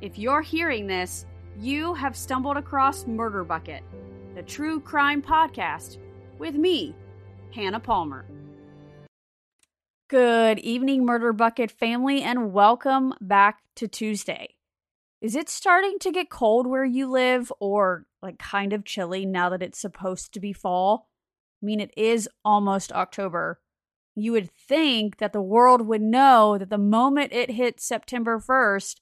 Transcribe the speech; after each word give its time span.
If 0.00 0.18
you're 0.18 0.40
hearing 0.40 0.86
this, 0.86 1.26
you 1.58 1.92
have 1.92 2.16
stumbled 2.16 2.56
across 2.56 3.06
Murder 3.06 3.44
Bucket, 3.44 3.82
the 4.34 4.42
true 4.42 4.80
crime 4.80 5.20
podcast, 5.20 5.98
with 6.38 6.54
me, 6.54 6.94
Hannah 7.54 7.80
Palmer. 7.80 8.24
Good 10.08 10.58
evening, 10.60 11.04
Murder 11.04 11.34
Bucket 11.34 11.70
family, 11.70 12.22
and 12.22 12.50
welcome 12.50 13.12
back 13.20 13.58
to 13.76 13.86
Tuesday. 13.86 14.54
Is 15.20 15.36
it 15.36 15.50
starting 15.50 15.98
to 15.98 16.10
get 16.10 16.30
cold 16.30 16.66
where 16.66 16.86
you 16.86 17.06
live, 17.06 17.52
or 17.60 18.06
like 18.22 18.38
kind 18.38 18.72
of 18.72 18.86
chilly 18.86 19.26
now 19.26 19.50
that 19.50 19.62
it's 19.62 19.78
supposed 19.78 20.32
to 20.32 20.40
be 20.40 20.54
fall? 20.54 21.10
I 21.62 21.66
mean, 21.66 21.78
it 21.78 21.92
is 21.94 22.26
almost 22.42 22.90
October. 22.90 23.60
You 24.14 24.32
would 24.32 24.50
think 24.50 25.18
that 25.18 25.34
the 25.34 25.42
world 25.42 25.82
would 25.82 26.00
know 26.00 26.56
that 26.56 26.70
the 26.70 26.78
moment 26.78 27.34
it 27.34 27.50
hits 27.50 27.84
September 27.84 28.40
1st, 28.40 28.96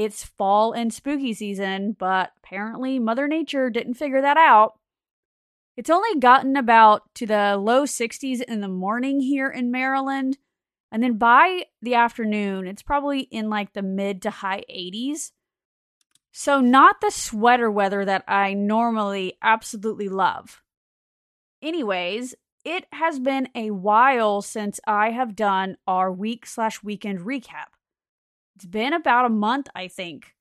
it's 0.00 0.24
fall 0.24 0.72
and 0.72 0.94
spooky 0.94 1.34
season, 1.34 1.94
but 1.98 2.32
apparently 2.38 2.98
Mother 2.98 3.28
Nature 3.28 3.68
didn't 3.68 3.94
figure 3.94 4.22
that 4.22 4.38
out. 4.38 4.78
It's 5.76 5.90
only 5.90 6.18
gotten 6.18 6.56
about 6.56 7.02
to 7.16 7.26
the 7.26 7.58
low 7.58 7.84
60s 7.84 8.40
in 8.40 8.62
the 8.62 8.68
morning 8.68 9.20
here 9.20 9.50
in 9.50 9.70
Maryland. 9.70 10.38
And 10.90 11.02
then 11.02 11.18
by 11.18 11.66
the 11.82 11.96
afternoon, 11.96 12.66
it's 12.66 12.82
probably 12.82 13.20
in 13.20 13.50
like 13.50 13.74
the 13.74 13.82
mid 13.82 14.22
to 14.22 14.30
high 14.30 14.64
80s. 14.70 15.32
So, 16.32 16.60
not 16.60 17.02
the 17.02 17.10
sweater 17.10 17.70
weather 17.70 18.02
that 18.06 18.24
I 18.26 18.54
normally 18.54 19.34
absolutely 19.42 20.08
love. 20.08 20.62
Anyways, 21.60 22.34
it 22.64 22.86
has 22.92 23.18
been 23.18 23.48
a 23.54 23.70
while 23.70 24.40
since 24.40 24.80
I 24.86 25.10
have 25.10 25.36
done 25.36 25.76
our 25.86 26.10
week 26.10 26.46
slash 26.46 26.82
weekend 26.82 27.20
recap. 27.20 27.74
It's 28.60 28.66
been 28.66 28.92
about 28.92 29.24
a 29.24 29.30
month, 29.30 29.68
I 29.74 29.88
think, 29.88 30.34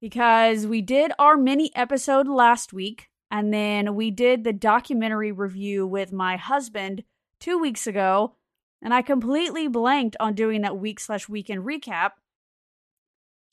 because 0.00 0.68
we 0.68 0.80
did 0.82 1.10
our 1.18 1.36
mini 1.36 1.74
episode 1.74 2.28
last 2.28 2.72
week, 2.72 3.08
and 3.28 3.52
then 3.52 3.96
we 3.96 4.12
did 4.12 4.44
the 4.44 4.52
documentary 4.52 5.32
review 5.32 5.84
with 5.84 6.12
my 6.12 6.36
husband 6.36 7.02
two 7.40 7.58
weeks 7.58 7.88
ago, 7.88 8.36
and 8.80 8.94
I 8.94 9.02
completely 9.02 9.66
blanked 9.66 10.16
on 10.20 10.34
doing 10.34 10.60
that 10.60 10.78
week 10.78 11.00
slash 11.00 11.28
weekend 11.28 11.64
recap. 11.64 12.12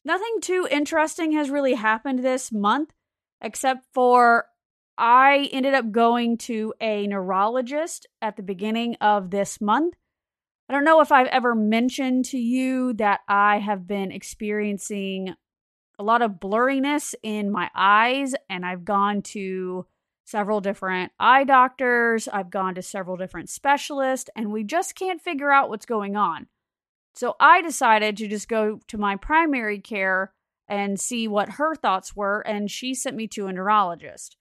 Nothing 0.05 0.41
too 0.41 0.67
interesting 0.69 1.31
has 1.31 1.49
really 1.49 1.73
happened 1.73 2.19
this 2.19 2.51
month, 2.51 2.93
except 3.41 3.87
for 3.95 4.45
I 4.95 5.49
ended 5.51 5.73
up 5.73 5.91
going 5.91 6.37
to 6.37 6.75
a 6.79 7.07
neurologist 7.07 8.05
at 8.21 8.35
the 8.35 8.43
beginning 8.43 8.95
of 9.01 9.31
this 9.31 9.59
month 9.59 9.95
I 10.71 10.73
don't 10.73 10.85
know 10.85 11.01
if 11.01 11.11
I've 11.11 11.27
ever 11.27 11.53
mentioned 11.53 12.23
to 12.27 12.37
you 12.37 12.93
that 12.93 13.19
I 13.27 13.57
have 13.57 13.85
been 13.85 14.09
experiencing 14.09 15.35
a 15.99 16.03
lot 16.03 16.21
of 16.21 16.39
blurriness 16.39 17.13
in 17.21 17.51
my 17.51 17.69
eyes, 17.75 18.35
and 18.49 18.65
I've 18.65 18.85
gone 18.85 19.21
to 19.23 19.85
several 20.23 20.61
different 20.61 21.11
eye 21.19 21.43
doctors, 21.43 22.29
I've 22.29 22.49
gone 22.49 22.75
to 22.75 22.81
several 22.81 23.17
different 23.17 23.49
specialists, 23.49 24.29
and 24.33 24.53
we 24.53 24.63
just 24.63 24.95
can't 24.95 25.21
figure 25.21 25.51
out 25.51 25.67
what's 25.67 25.85
going 25.85 26.15
on. 26.15 26.47
So 27.15 27.35
I 27.37 27.61
decided 27.61 28.15
to 28.15 28.29
just 28.29 28.47
go 28.47 28.79
to 28.87 28.97
my 28.97 29.17
primary 29.17 29.79
care 29.79 30.31
and 30.69 30.97
see 30.97 31.27
what 31.27 31.49
her 31.49 31.75
thoughts 31.75 32.15
were, 32.15 32.39
and 32.47 32.71
she 32.71 32.93
sent 32.93 33.17
me 33.17 33.27
to 33.27 33.47
a 33.47 33.51
neurologist. 33.51 34.37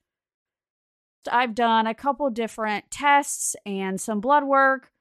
I've 1.28 1.56
done 1.56 1.88
a 1.88 1.94
couple 1.94 2.30
different 2.30 2.88
tests 2.88 3.56
and 3.66 4.00
some 4.00 4.20
blood 4.20 4.44
work 4.44 4.92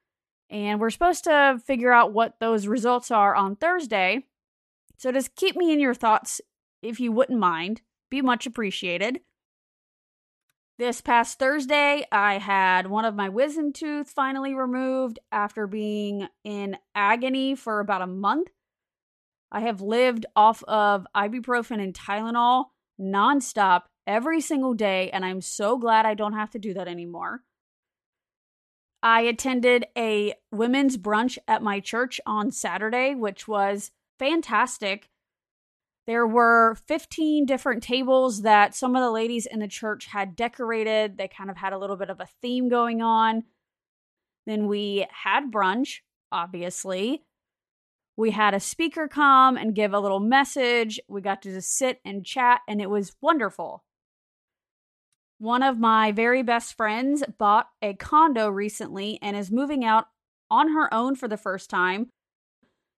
and 0.50 0.80
we're 0.80 0.90
supposed 0.90 1.24
to 1.24 1.60
figure 1.64 1.92
out 1.92 2.12
what 2.12 2.40
those 2.40 2.66
results 2.66 3.10
are 3.10 3.34
on 3.34 3.56
Thursday. 3.56 4.24
So 4.96 5.12
just 5.12 5.36
keep 5.36 5.56
me 5.56 5.72
in 5.72 5.80
your 5.80 5.94
thoughts 5.94 6.40
if 6.82 7.00
you 7.00 7.12
wouldn't 7.12 7.38
mind. 7.38 7.82
Be 8.10 8.20
much 8.20 8.46
appreciated. 8.46 9.20
This 10.78 11.00
past 11.00 11.38
Thursday, 11.38 12.04
I 12.10 12.38
had 12.38 12.86
one 12.86 13.04
of 13.04 13.14
my 13.14 13.28
wisdom 13.28 13.72
tooth 13.72 14.10
finally 14.10 14.54
removed 14.54 15.18
after 15.30 15.66
being 15.66 16.26
in 16.42 16.78
agony 16.94 17.54
for 17.54 17.80
about 17.80 18.02
a 18.02 18.06
month. 18.06 18.48
I 19.52 19.60
have 19.60 19.80
lived 19.80 20.26
off 20.34 20.64
of 20.64 21.06
ibuprofen 21.14 21.82
and 21.82 21.92
Tylenol 21.92 22.66
nonstop 22.98 23.82
every 24.06 24.40
single 24.40 24.74
day, 24.74 25.10
and 25.10 25.24
I'm 25.24 25.40
so 25.42 25.76
glad 25.76 26.06
I 26.06 26.14
don't 26.14 26.32
have 26.32 26.50
to 26.52 26.58
do 26.58 26.72
that 26.74 26.88
anymore. 26.88 27.42
I 29.02 29.22
attended 29.22 29.86
a 29.96 30.34
women's 30.52 30.96
brunch 30.96 31.38
at 31.48 31.62
my 31.62 31.80
church 31.80 32.20
on 32.26 32.50
Saturday, 32.50 33.14
which 33.14 33.48
was 33.48 33.92
fantastic. 34.18 35.08
There 36.06 36.26
were 36.26 36.76
15 36.86 37.46
different 37.46 37.82
tables 37.82 38.42
that 38.42 38.74
some 38.74 38.96
of 38.96 39.02
the 39.02 39.10
ladies 39.10 39.46
in 39.46 39.60
the 39.60 39.68
church 39.68 40.06
had 40.06 40.36
decorated. 40.36 41.16
They 41.16 41.28
kind 41.28 41.50
of 41.50 41.56
had 41.56 41.72
a 41.72 41.78
little 41.78 41.96
bit 41.96 42.10
of 42.10 42.20
a 42.20 42.28
theme 42.42 42.68
going 42.68 43.00
on. 43.00 43.44
Then 44.46 44.66
we 44.66 45.06
had 45.10 45.50
brunch, 45.50 45.98
obviously. 46.32 47.22
We 48.16 48.32
had 48.32 48.54
a 48.54 48.60
speaker 48.60 49.08
come 49.08 49.56
and 49.56 49.74
give 49.74 49.94
a 49.94 50.00
little 50.00 50.20
message. 50.20 51.00
We 51.08 51.20
got 51.20 51.42
to 51.42 51.52
just 51.52 51.76
sit 51.76 52.00
and 52.04 52.24
chat, 52.24 52.60
and 52.68 52.80
it 52.80 52.90
was 52.90 53.16
wonderful. 53.22 53.84
One 55.40 55.62
of 55.62 55.78
my 55.78 56.12
very 56.12 56.42
best 56.42 56.76
friends 56.76 57.24
bought 57.38 57.70
a 57.80 57.94
condo 57.94 58.50
recently 58.50 59.18
and 59.22 59.34
is 59.34 59.50
moving 59.50 59.82
out 59.82 60.08
on 60.50 60.74
her 60.74 60.92
own 60.92 61.16
for 61.16 61.28
the 61.28 61.38
first 61.38 61.70
time. 61.70 62.10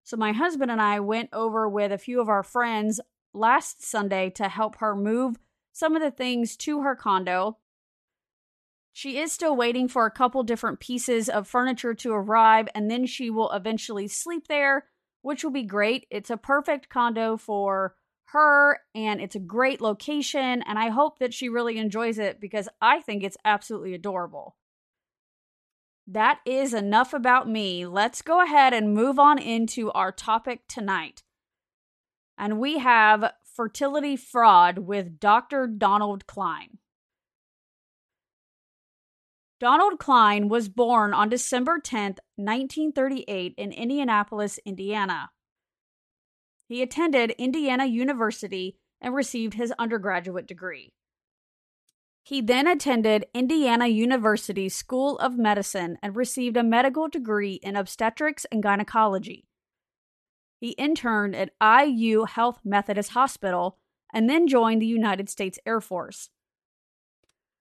So, 0.03 0.17
my 0.17 0.33
husband 0.33 0.69
and 0.69 0.83
I 0.83 0.99
went 0.99 1.29
over 1.33 1.69
with 1.69 1.93
a 1.93 1.99
few 1.99 2.21
of 2.21 2.29
our 2.29 2.43
friends 2.43 3.01
last 3.33 3.85
Sunday 3.85 4.29
to 4.31 4.49
help 4.49 4.79
her 4.79 4.97
move 4.97 5.37
some 5.73 5.95
of 5.95 6.03
the 6.03 6.11
things 6.11 6.57
to 6.57 6.81
her 6.81 6.97
condo. 6.97 7.59
She 8.93 9.19
is 9.19 9.31
still 9.31 9.55
waiting 9.55 9.87
for 9.87 10.05
a 10.05 10.11
couple 10.11 10.43
different 10.43 10.81
pieces 10.81 11.29
of 11.29 11.47
furniture 11.47 11.95
to 11.95 12.13
arrive, 12.13 12.69
and 12.75 12.91
then 12.91 13.07
she 13.07 13.31
will 13.31 13.53
eventually 13.53 14.09
sleep 14.09 14.49
there, 14.49 14.89
which 15.21 15.45
will 15.45 15.53
be 15.53 15.63
great. 15.63 16.09
It's 16.11 16.29
a 16.29 16.37
perfect 16.37 16.89
condo 16.89 17.37
for 17.37 17.95
her 18.33 18.81
and 18.95 19.21
it's 19.21 19.37
a 19.37 19.41
great 19.41 19.81
location 19.81 20.63
and 20.63 20.79
I 20.79 20.89
hope 20.89 21.19
that 21.19 21.35
she 21.35 21.49
really 21.49 21.79
enjoys 21.79 22.19
it 22.19 22.41
because 22.41 22.69
I 22.81 23.01
think 23.01 23.23
it's 23.23 23.37
absolutely 23.45 23.95
adorable. 23.95 24.57
That 26.07 26.41
is 26.45 26.75
enough 26.75 27.13
about 27.13 27.49
me. 27.49 27.87
Let's 27.87 28.23
go 28.23 28.43
ahead 28.43 28.73
and 28.73 28.95
move 28.95 29.19
on 29.19 29.39
into 29.39 29.91
our 29.93 30.11
topic 30.11 30.63
tonight. 30.69 31.23
And 32.37 32.59
we 32.59 32.79
have 32.79 33.33
fertility 33.55 34.17
fraud 34.17 34.79
with 34.79 35.21
Dr. 35.21 35.67
Donald 35.67 36.27
Cline. 36.27 36.79
Donald 39.61 40.01
Cline 40.01 40.49
was 40.49 40.69
born 40.69 41.15
on 41.15 41.29
December 41.29 41.79
10th, 41.79 42.19
1938 42.35 43.55
in 43.57 43.71
Indianapolis, 43.71 44.59
Indiana. 44.67 45.31
He 46.73 46.81
attended 46.81 47.33
Indiana 47.33 47.85
University 47.85 48.79
and 48.99 49.15
received 49.15 49.53
his 49.53 49.75
undergraduate 49.79 50.47
degree. 50.47 50.95
He 52.23 52.41
then 52.41 52.67
attended 52.67 53.27
Indiana 53.35 53.89
University 53.89 54.71
School 54.71 55.19
of 55.19 55.37
Medicine 55.37 55.99
and 56.03 56.17
received 56.17 56.57
a 56.57 56.63
medical 56.63 57.09
degree 57.09 57.61
in 57.63 57.77
obstetrics 57.77 58.47
and 58.51 58.63
gynecology. 58.63 59.45
He 60.61 60.71
interned 60.71 61.37
at 61.37 61.51
IU 61.61 62.25
Health 62.25 62.61
Methodist 62.65 63.11
Hospital 63.11 63.77
and 64.11 64.31
then 64.31 64.49
joined 64.49 64.81
the 64.81 64.87
United 64.87 65.29
States 65.29 65.59
Air 65.67 65.83
Force. 65.83 66.31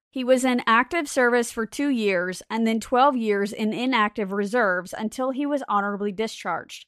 He 0.09 0.23
was 0.23 0.45
in 0.45 0.63
active 0.65 1.09
service 1.09 1.51
for 1.51 1.65
two 1.65 1.89
years 1.89 2.43
and 2.49 2.65
then 2.65 2.79
12 2.79 3.17
years 3.17 3.51
in 3.51 3.73
inactive 3.73 4.31
reserves 4.31 4.93
until 4.97 5.31
he 5.31 5.45
was 5.45 5.63
honorably 5.67 6.13
discharged. 6.13 6.85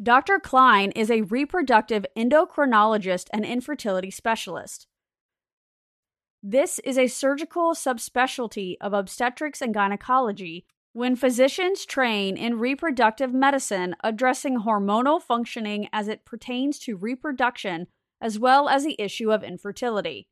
Dr. 0.00 0.38
Cline 0.38 0.92
is 0.92 1.10
a 1.10 1.22
reproductive 1.22 2.06
endocrinologist 2.16 3.26
and 3.32 3.44
infertility 3.44 4.12
specialist. 4.12 4.86
This 6.40 6.78
is 6.84 6.96
a 6.96 7.08
surgical 7.08 7.74
subspecialty 7.74 8.76
of 8.80 8.92
obstetrics 8.92 9.60
and 9.60 9.74
gynecology 9.74 10.64
when 10.92 11.16
physicians 11.16 11.84
train 11.84 12.36
in 12.36 12.60
reproductive 12.60 13.34
medicine 13.34 13.96
addressing 14.04 14.60
hormonal 14.60 15.20
functioning 15.20 15.88
as 15.92 16.06
it 16.06 16.24
pertains 16.24 16.78
to 16.78 16.96
reproduction 16.96 17.88
as 18.20 18.38
well 18.38 18.68
as 18.68 18.84
the 18.84 19.00
issue 19.00 19.32
of 19.32 19.42
infertility. 19.42 20.28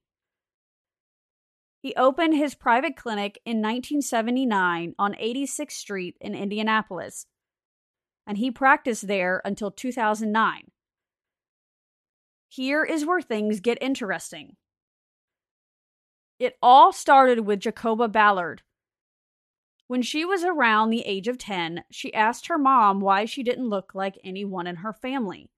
He 1.82 1.93
opened 1.96 2.37
his 2.37 2.55
private 2.55 2.96
clinic 2.96 3.40
in 3.44 3.56
1979 3.56 4.94
on 4.96 5.14
86th 5.14 5.73
Street 5.73 6.17
in 6.20 6.37
Indianapolis 6.37 7.26
and 8.26 8.38
he 8.38 8.50
practiced 8.50 9.06
there 9.06 9.40
until 9.44 9.70
2009. 9.70 10.70
Here 12.49 12.84
is 12.84 13.06
where 13.06 13.20
things 13.20 13.61
get 13.61 13.78
interesting. 13.81 14.56
It 16.38 16.58
all 16.62 16.93
started 16.93 17.40
with 17.40 17.61
Jacoba 17.61 18.08
Ballard. 18.08 18.62
When 19.88 20.02
she 20.02 20.25
was 20.25 20.43
around 20.43 20.90
the 20.90 21.02
age 21.02 21.28
of 21.28 21.38
10, 21.38 21.84
she 21.90 22.12
asked 22.12 22.49
her 22.49 22.58
mom 22.58 23.00
why 23.00 23.25
she 23.25 23.43
didn't 23.43 23.69
look 23.69 23.94
like 23.94 24.19
anyone 24.25 24.67
in 24.67 24.76
her 24.76 24.93
family. 24.93 25.50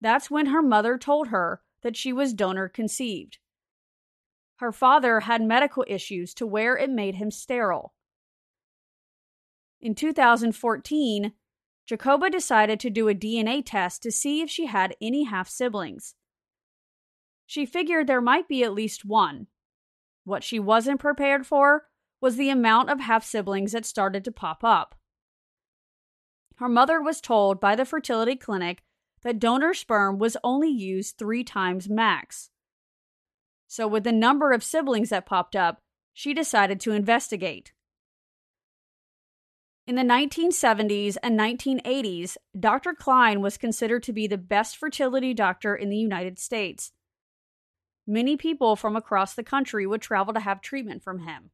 That's 0.00 0.30
when 0.30 0.46
her 0.46 0.62
mother 0.62 0.98
told 0.98 1.28
her 1.28 1.62
that 1.82 1.96
she 1.96 2.12
was 2.12 2.32
donor 2.32 2.68
conceived. 2.68 3.38
Her 4.56 4.72
father 4.72 5.20
had 5.20 5.42
medical 5.42 5.84
issues 5.86 6.34
to 6.34 6.46
where 6.46 6.76
it 6.76 6.90
made 6.90 7.14
him 7.14 7.30
sterile. 7.30 7.94
In 9.80 9.94
2014, 9.94 11.32
Jacoba 11.86 12.30
decided 12.30 12.80
to 12.80 12.90
do 12.90 13.08
a 13.08 13.14
DNA 13.14 13.62
test 13.64 14.02
to 14.02 14.10
see 14.10 14.40
if 14.40 14.50
she 14.50 14.66
had 14.66 14.96
any 15.00 15.24
half 15.24 15.48
siblings. 15.48 16.14
She 17.46 17.64
figured 17.64 18.06
there 18.06 18.20
might 18.20 18.48
be 18.48 18.62
at 18.62 18.74
least 18.74 19.04
one. 19.04 19.46
What 20.24 20.44
she 20.44 20.58
wasn't 20.58 21.00
prepared 21.00 21.46
for 21.46 21.86
was 22.20 22.36
the 22.36 22.50
amount 22.50 22.90
of 22.90 23.00
half 23.00 23.24
siblings 23.24 23.72
that 23.72 23.86
started 23.86 24.24
to 24.24 24.32
pop 24.32 24.62
up. 24.62 24.96
Her 26.56 26.68
mother 26.68 27.00
was 27.00 27.20
told 27.20 27.60
by 27.60 27.76
the 27.76 27.84
fertility 27.84 28.36
clinic 28.36 28.82
that 29.22 29.38
donor 29.38 29.72
sperm 29.72 30.18
was 30.18 30.36
only 30.42 30.68
used 30.68 31.16
three 31.16 31.44
times 31.44 31.88
max. 31.88 32.50
So, 33.68 33.86
with 33.86 34.04
the 34.04 34.12
number 34.12 34.52
of 34.52 34.64
siblings 34.64 35.10
that 35.10 35.26
popped 35.26 35.54
up, 35.54 35.78
she 36.12 36.34
decided 36.34 36.80
to 36.80 36.92
investigate. 36.92 37.72
In 39.88 39.94
the 39.94 40.02
1970s 40.02 41.16
and 41.22 41.40
1980s, 41.40 42.36
Dr. 42.60 42.92
Cline 42.92 43.40
was 43.40 43.56
considered 43.56 44.02
to 44.02 44.12
be 44.12 44.26
the 44.26 44.36
best 44.36 44.76
fertility 44.76 45.32
doctor 45.32 45.74
in 45.74 45.88
the 45.88 45.96
United 45.96 46.38
States. 46.38 46.92
Many 48.06 48.36
people 48.36 48.76
from 48.76 48.96
across 48.96 49.32
the 49.32 49.42
country 49.42 49.86
would 49.86 50.02
travel 50.02 50.34
to 50.34 50.40
have 50.40 50.60
treatment 50.60 51.02
from 51.02 51.20
him. 51.20 51.52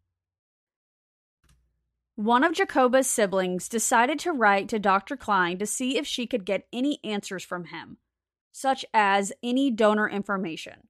One 2.17 2.43
of 2.43 2.55
Jacoba's 2.55 3.09
siblings 3.09 3.69
decided 3.69 4.19
to 4.21 4.33
write 4.33 4.69
to 4.71 4.81
Dr. 4.81 5.17
Cline 5.17 5.59
to 5.59 5.67
see 5.67 5.97
if 5.97 6.05
she 6.05 6.27
could 6.27 6.45
get 6.45 6.67
any 6.73 6.99
answers 7.05 7.45
from 7.45 7.67
him, 7.67 7.99
such 8.51 8.85
as 8.93 9.33
any 9.45 9.71
donor 9.71 10.09
information. 10.09 10.89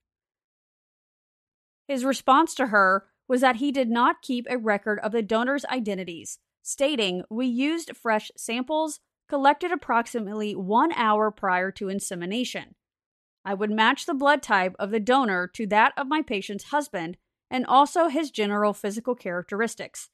His 1.87 2.07
response 2.07 2.55
to 2.55 2.69
her 2.69 3.05
was 3.29 3.43
that 3.43 3.57
he 3.57 3.71
did 3.71 3.91
not 3.91 4.23
keep 4.23 4.47
a 4.49 4.57
record 4.57 4.99
of 5.01 5.13
the 5.13 5.23
donors' 5.23 5.67
identities, 5.67 6.39
stating, 6.65 7.23
We 7.31 7.47
used 7.47 7.97
fresh 7.97 8.33
samples 8.37 8.99
collected 9.29 9.71
approximately 9.71 10.55
one 10.55 10.93
hour 10.93 11.31
prior 11.31 11.71
to 11.73 11.89
insemination. 11.89 12.75
I 13.45 13.55
would 13.55 13.71
match 13.71 14.07
the 14.07 14.15
blood 14.15 14.43
type 14.43 14.75
of 14.79 14.91
the 14.91 15.01
donor 15.01 15.47
to 15.55 15.67
that 15.69 15.93
of 15.97 16.09
my 16.09 16.23
patient's 16.23 16.65
husband 16.65 17.19
and 17.51 17.65
also 17.67 18.09
his 18.09 18.31
general 18.31 18.73
physical 18.73 19.15
characteristics. 19.15 20.11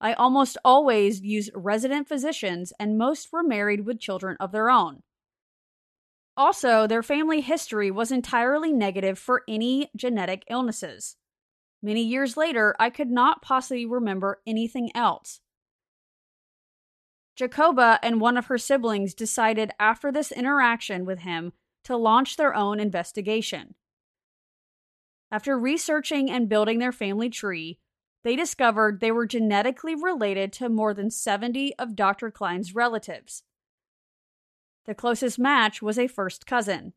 I 0.00 0.14
almost 0.14 0.56
always 0.64 1.20
use 1.20 1.50
resident 1.54 2.08
physicians, 2.08 2.72
and 2.80 2.96
most 2.96 3.28
were 3.32 3.42
married 3.42 3.84
with 3.84 4.00
children 4.00 4.36
of 4.40 4.50
their 4.50 4.70
own. 4.70 5.02
Also, 6.36 6.86
their 6.86 7.02
family 7.02 7.42
history 7.42 7.90
was 7.90 8.10
entirely 8.10 8.72
negative 8.72 9.18
for 9.18 9.42
any 9.46 9.90
genetic 9.94 10.44
illnesses. 10.48 11.16
Many 11.82 12.02
years 12.02 12.36
later, 12.36 12.74
I 12.78 12.90
could 12.90 13.10
not 13.10 13.42
possibly 13.42 13.86
remember 13.86 14.40
anything 14.46 14.90
else. 14.94 15.40
Jacoba 17.36 17.98
and 18.02 18.20
one 18.20 18.36
of 18.36 18.46
her 18.46 18.58
siblings 18.58 19.14
decided 19.14 19.70
after 19.80 20.12
this 20.12 20.30
interaction 20.30 21.06
with 21.06 21.20
him 21.20 21.52
to 21.84 21.96
launch 21.96 22.36
their 22.36 22.54
own 22.54 22.78
investigation. 22.78 23.74
After 25.32 25.58
researching 25.58 26.30
and 26.30 26.48
building 26.48 26.80
their 26.80 26.92
family 26.92 27.30
tree, 27.30 27.78
they 28.24 28.36
discovered 28.36 29.00
they 29.00 29.12
were 29.12 29.26
genetically 29.26 29.94
related 29.94 30.52
to 30.54 30.68
more 30.68 30.92
than 30.92 31.10
70 31.10 31.74
of 31.78 31.96
Dr. 31.96 32.30
Cline's 32.30 32.74
relatives. 32.74 33.42
The 34.84 34.94
closest 34.94 35.38
match 35.38 35.80
was 35.80 35.98
a 35.98 36.08
first 36.08 36.46
cousin. 36.46 36.92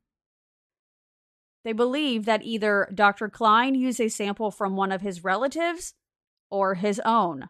They 1.63 1.73
believe 1.73 2.25
that 2.25 2.43
either 2.43 2.89
Dr. 2.93 3.29
Cline 3.29 3.75
used 3.75 4.01
a 4.01 4.09
sample 4.09 4.51
from 4.51 4.75
one 4.75 4.91
of 4.91 5.01
his 5.01 5.23
relatives 5.23 5.93
or 6.49 6.75
his 6.75 7.01
own. 7.05 7.49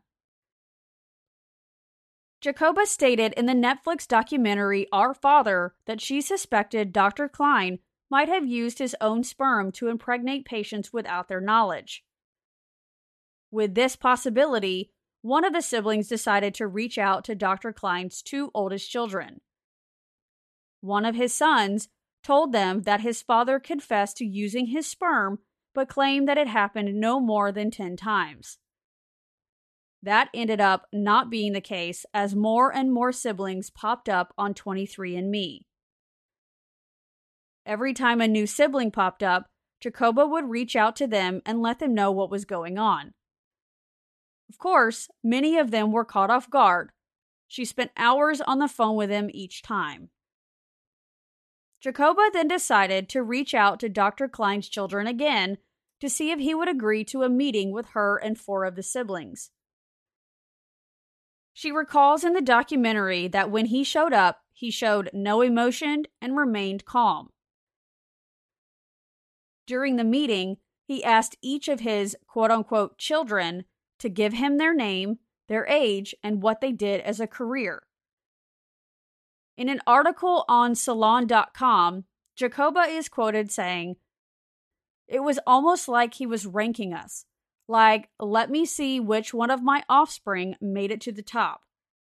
Jacoba 2.41 2.85
stated 2.85 3.33
in 3.33 3.45
the 3.45 3.53
Netflix 3.53 4.07
documentary 4.07 4.87
Our 4.91 5.13
Father 5.13 5.75
that 5.85 6.01
she 6.01 6.21
suspected 6.21 6.91
Dr. 6.91 7.29
Cline 7.29 7.79
might 8.09 8.27
have 8.27 8.45
used 8.45 8.79
his 8.79 8.95
own 9.01 9.23
sperm 9.23 9.71
to 9.71 9.87
impregnate 9.87 10.45
patients 10.45 10.91
without 10.91 11.29
their 11.29 11.41
knowledge. 11.41 12.03
With 13.49 13.75
this 13.75 13.95
possibility, 13.95 14.91
one 15.21 15.45
of 15.45 15.53
the 15.53 15.61
siblings 15.61 16.09
decided 16.09 16.53
to 16.55 16.67
reach 16.67 16.97
out 16.97 17.23
to 17.25 17.33
Dr. 17.33 17.71
Cline's 17.71 18.21
two 18.21 18.51
oldest 18.53 18.91
children. 18.91 19.39
One 20.81 21.05
of 21.05 21.15
his 21.15 21.33
sons 21.33 21.87
told 22.23 22.51
them 22.51 22.83
that 22.83 23.01
his 23.01 23.21
father 23.21 23.59
confessed 23.59 24.17
to 24.17 24.25
using 24.25 24.67
his 24.67 24.87
sperm, 24.87 25.39
but 25.75 25.89
claimed 25.89 26.27
that 26.27 26.37
it 26.37 26.47
happened 26.47 26.99
no 26.99 27.19
more 27.19 27.51
than 27.51 27.69
10 27.69 27.97
times. 27.97 28.57
That 30.01 30.29
ended 30.33 30.59
up 30.59 30.87
not 30.91 31.29
being 31.29 31.53
the 31.53 31.61
case 31.61 32.05
as 32.13 32.35
more 32.35 32.73
and 32.73 32.91
more 32.91 33.11
siblings 33.11 33.69
popped 33.69 34.09
up 34.09 34.33
on 34.37 34.53
23andMe. 34.53 35.61
Every 37.65 37.93
time 37.93 38.19
a 38.19 38.27
new 38.27 38.45
sibling 38.45 38.91
popped 38.91 39.23
up, 39.23 39.49
Jacoba 39.79 40.27
would 40.27 40.49
reach 40.49 40.75
out 40.75 40.95
to 40.97 41.07
them 41.07 41.41
and 41.45 41.61
let 41.61 41.79
them 41.79 41.93
know 41.93 42.11
what 42.11 42.29
was 42.29 42.43
going 42.45 42.77
on. 42.77 43.13
Of 44.49 44.57
course, 44.57 45.09
many 45.23 45.57
of 45.57 45.71
them 45.71 45.91
were 45.91 46.05
caught 46.05 46.29
off 46.29 46.49
guard. 46.49 46.91
She 47.47 47.65
spent 47.65 47.91
hours 47.95 48.41
on 48.41 48.59
the 48.59 48.67
phone 48.67 48.95
with 48.95 49.09
them 49.09 49.29
each 49.33 49.61
time. 49.61 50.09
Jacoba 51.83 52.29
then 52.31 52.47
decided 52.47 53.09
to 53.09 53.21
reach 53.21 53.53
out 53.53 53.77
to 53.81 53.89
Dr. 53.89 54.29
Cline's 54.29 54.69
children 54.69 55.05
again 55.05 55.57
to 55.99 56.09
see 56.09 56.31
if 56.31 56.39
he 56.39 56.55
would 56.55 56.69
agree 56.69 57.03
to 57.03 57.23
a 57.23 57.29
meeting 57.29 57.73
with 57.73 57.87
her 57.87 58.15
and 58.15 58.39
four 58.39 58.63
of 58.63 58.75
the 58.75 58.83
siblings. 58.83 59.51
She 61.51 61.73
recalls 61.73 62.23
in 62.23 62.31
the 62.31 62.41
documentary 62.41 63.27
that 63.27 63.51
when 63.51 63.65
he 63.65 63.83
showed 63.83 64.13
up, 64.13 64.43
he 64.53 64.71
showed 64.71 65.09
no 65.11 65.41
emotion 65.41 66.05
and 66.21 66.37
remained 66.37 66.85
calm. 66.85 67.31
During 69.67 69.97
the 69.97 70.05
meeting, 70.05 70.57
he 70.85 71.03
asked 71.03 71.35
each 71.41 71.67
of 71.67 71.81
his 71.81 72.15
quote 72.27 72.49
unquote 72.49 72.97
children 72.97 73.65
to 73.99 74.07
give 74.07 74.33
him 74.33 74.57
their 74.57 74.73
name, 74.73 75.19
their 75.49 75.67
age, 75.67 76.15
and 76.23 76.41
what 76.41 76.61
they 76.61 76.71
did 76.71 77.01
as 77.01 77.19
a 77.19 77.27
career. 77.27 77.83
In 79.57 79.69
an 79.69 79.81
article 79.85 80.45
on 80.47 80.73
Salon.com, 80.73 82.05
Jacoba 82.35 82.81
is 82.89 83.07
quoted 83.09 83.51
saying, 83.51 83.97
It 85.07 85.19
was 85.19 85.39
almost 85.45 85.87
like 85.87 86.15
he 86.15 86.25
was 86.25 86.47
ranking 86.47 86.93
us. 86.93 87.25
Like, 87.67 88.09
let 88.19 88.49
me 88.49 88.65
see 88.65 88.99
which 88.99 89.33
one 89.33 89.51
of 89.51 89.61
my 89.61 89.83
offspring 89.87 90.55
made 90.59 90.91
it 90.91 91.01
to 91.01 91.11
the 91.11 91.21
top. 91.21 91.61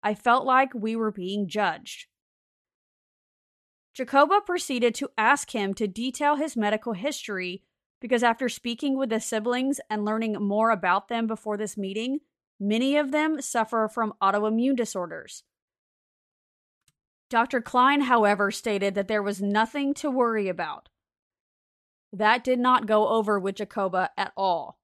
I 0.02 0.14
felt 0.14 0.44
like 0.44 0.74
we 0.74 0.96
were 0.96 1.12
being 1.12 1.46
judged. 1.46 2.06
Jacoba 3.94 4.40
proceeded 4.44 4.94
to 4.96 5.10
ask 5.16 5.54
him 5.54 5.72
to 5.74 5.86
detail 5.86 6.36
his 6.36 6.56
medical 6.56 6.94
history 6.94 7.62
because 8.00 8.22
after 8.22 8.48
speaking 8.48 8.98
with 8.98 9.10
the 9.10 9.20
siblings 9.20 9.80
and 9.88 10.04
learning 10.04 10.34
more 10.34 10.70
about 10.70 11.08
them 11.08 11.26
before 11.26 11.56
this 11.56 11.76
meeting, 11.76 12.18
many 12.58 12.96
of 12.96 13.12
them 13.12 13.40
suffer 13.40 13.88
from 13.88 14.14
autoimmune 14.20 14.76
disorders. 14.76 15.44
Dr. 17.34 17.60
Cline, 17.60 18.02
however, 18.02 18.52
stated 18.52 18.94
that 18.94 19.08
there 19.08 19.20
was 19.20 19.42
nothing 19.42 19.92
to 19.94 20.08
worry 20.08 20.46
about. 20.46 20.88
That 22.12 22.44
did 22.44 22.60
not 22.60 22.86
go 22.86 23.08
over 23.08 23.40
with 23.40 23.56
Jacoba 23.56 24.10
at 24.16 24.32
all. 24.36 24.78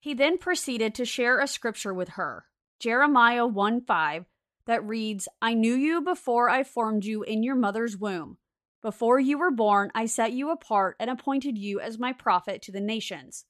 He 0.00 0.14
then 0.14 0.38
proceeded 0.38 0.94
to 0.94 1.04
share 1.04 1.40
a 1.40 1.46
scripture 1.46 1.92
with 1.92 2.08
her, 2.16 2.46
Jeremiah 2.80 3.46
1 3.46 3.82
5, 3.82 4.24
that 4.64 4.82
reads, 4.86 5.28
I 5.42 5.52
knew 5.52 5.74
you 5.74 6.00
before 6.00 6.48
I 6.48 6.64
formed 6.64 7.04
you 7.04 7.22
in 7.22 7.42
your 7.42 7.54
mother's 7.54 7.98
womb. 7.98 8.38
Before 8.80 9.20
you 9.20 9.36
were 9.36 9.50
born, 9.50 9.90
I 9.94 10.06
set 10.06 10.32
you 10.32 10.50
apart 10.50 10.96
and 10.98 11.10
appointed 11.10 11.58
you 11.58 11.80
as 11.80 11.98
my 11.98 12.14
prophet 12.14 12.62
to 12.62 12.72
the 12.72 12.80
nations. 12.80 13.44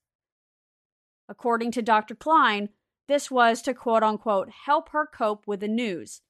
According 1.28 1.70
to 1.70 1.82
Dr. 1.82 2.16
Cline, 2.16 2.70
this 3.06 3.30
was 3.30 3.62
to 3.62 3.74
quote 3.74 4.02
unquote 4.02 4.50
help 4.66 4.88
her 4.88 5.06
cope 5.06 5.46
with 5.46 5.60
the 5.60 5.68
news. 5.68 6.20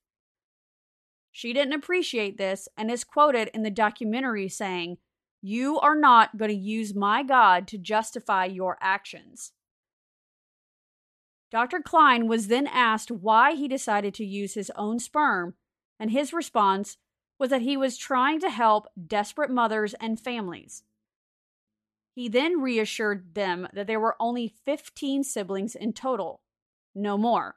She 1.37 1.53
didn't 1.53 1.73
appreciate 1.73 2.39
this 2.39 2.69
and 2.77 2.89
is 2.89 3.03
quoted 3.03 3.51
in 3.53 3.65
the 3.65 3.71
documentary 3.71 4.49
saying, 4.49 4.99
You 5.43 5.81
are 5.81 5.97
not 5.97 6.37
going 6.37 6.53
to 6.53 6.57
use 6.57 6.95
my 6.95 7.25
God 7.25 7.67
to 7.69 7.77
justify 7.77 8.45
your 8.45 8.79
actions. 8.81 9.51
Dr. 11.51 11.81
Cline 11.81 12.29
was 12.29 12.47
then 12.47 12.69
asked 12.69 13.11
why 13.11 13.57
he 13.57 13.67
decided 13.67 14.15
to 14.15 14.25
use 14.25 14.55
his 14.55 14.71
own 14.77 15.01
sperm, 15.01 15.55
and 15.99 16.13
his 16.13 16.33
response 16.33 16.99
was 17.37 17.51
that 17.51 17.63
he 17.63 17.77
was 17.77 17.99
trying 17.99 18.39
to 18.39 18.49
help 18.49 18.87
desperate 19.05 19.51
mothers 19.51 19.93
and 19.95 20.21
families. 20.21 20.85
He 22.15 22.29
then 22.29 22.61
reassured 22.61 23.35
them 23.35 23.67
that 23.73 23.89
there 23.89 23.99
were 23.99 24.15
only 24.21 24.55
15 24.65 25.25
siblings 25.25 25.75
in 25.75 25.95
total, 25.95 26.43
no 26.95 27.19
more. 27.19 27.57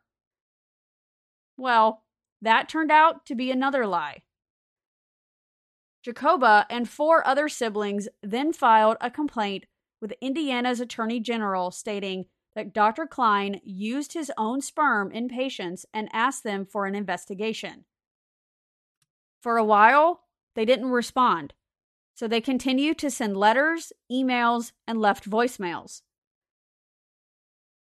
Well, 1.57 2.05
that 2.41 2.69
turned 2.69 2.91
out 2.91 3.25
to 3.25 3.35
be 3.35 3.51
another 3.51 3.85
lie. 3.85 4.21
Jacoba 6.03 6.65
and 6.69 6.87
four 6.87 7.25
other 7.27 7.49
siblings 7.49 8.07
then 8.23 8.53
filed 8.53 8.97
a 9.01 9.11
complaint 9.11 9.65
with 9.99 10.13
Indiana's 10.21 10.79
Attorney 10.79 11.19
General 11.19 11.71
stating 11.71 12.25
that 12.55 12.73
Dr. 12.73 13.05
Cline 13.05 13.59
used 13.63 14.13
his 14.13 14.31
own 14.37 14.61
sperm 14.61 15.11
in 15.11 15.27
patients 15.27 15.85
and 15.93 16.09
asked 16.13 16.43
them 16.43 16.65
for 16.65 16.85
an 16.85 16.95
investigation. 16.95 17.85
For 19.41 19.57
a 19.57 19.63
while, 19.63 20.23
they 20.55 20.65
didn't 20.65 20.89
respond, 20.89 21.53
so 22.15 22.27
they 22.27 22.41
continued 22.41 22.97
to 22.99 23.11
send 23.11 23.37
letters, 23.37 23.93
emails, 24.11 24.71
and 24.87 24.99
left 24.99 25.29
voicemails. 25.29 26.01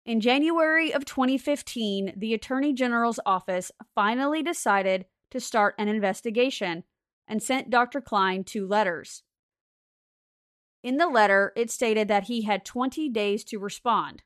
In 0.06 0.22
January 0.22 0.94
of 0.94 1.04
2015, 1.04 2.14
the 2.16 2.36
Attorney 2.36 2.74
General's 2.74 3.20
office 3.26 3.72
finally 3.96 4.44
decided 4.44 5.06
to 5.32 5.40
start 5.40 5.74
an 5.80 5.88
investigation 5.88 6.84
and 7.28 7.42
sent 7.42 7.72
Dr. 7.72 8.02
Cline 8.02 8.44
two 8.44 8.68
letters. 8.68 9.24
In 10.84 10.98
the 10.98 11.08
letter, 11.08 11.52
it 11.56 11.72
stated 11.72 12.08
that 12.08 12.26
he 12.26 12.44
had 12.44 12.64
20 12.64 13.10
days 13.10 13.44
to 13.46 13.58
respond. 13.58 14.22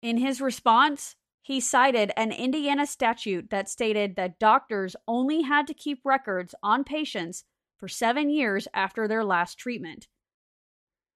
In 0.00 0.16
his 0.16 0.40
response, 0.40 1.14
he 1.42 1.60
cited 1.60 2.10
an 2.16 2.32
Indiana 2.32 2.86
statute 2.86 3.50
that 3.50 3.68
stated 3.68 4.16
that 4.16 4.38
doctors 4.38 4.96
only 5.06 5.42
had 5.42 5.66
to 5.66 5.74
keep 5.74 6.00
records 6.04 6.54
on 6.62 6.82
patients 6.82 7.44
for 7.76 7.88
seven 7.88 8.30
years 8.30 8.66
after 8.72 9.06
their 9.06 9.24
last 9.24 9.58
treatment. 9.58 10.08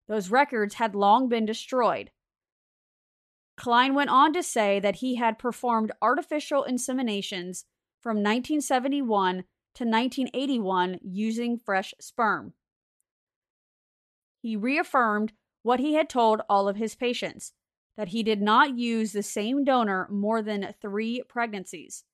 Those 0.07 0.31
records 0.31 0.75
had 0.75 0.95
long 0.95 1.29
been 1.29 1.45
destroyed. 1.45 2.11
Cline 3.59 3.93
went 3.93 4.09
on 4.09 4.33
to 4.35 4.43
say 4.43 4.79
that 4.79 4.97
he 4.97 5.17
had 5.17 5.37
performed 5.37 5.91
artificial 6.01 6.65
inseminations 6.67 7.65
from 8.01 8.19
1971 8.19 9.43
to 9.75 9.85
1981 9.85 11.01
using 11.03 11.59
fresh 11.59 11.93
sperm. 12.01 12.53
He 14.41 14.55
reaffirmed 14.57 15.33
what 15.65 15.81
he 15.81 15.95
had 15.95 16.09
told 16.09 16.41
all 16.49 16.69
of 16.69 16.77
his 16.77 16.95
patients 16.95 17.53
that 17.97 18.09
he 18.09 18.23
did 18.23 18.41
not 18.41 18.79
use 18.79 19.11
the 19.11 19.25
same 19.25 19.65
donor 19.65 20.07
more 20.09 20.41
than 20.41 20.73
three 20.81 21.21
pregnancies. 21.29 22.05